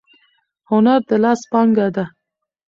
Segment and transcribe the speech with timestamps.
[0.69, 2.05] هنر د لاس پانګه ده.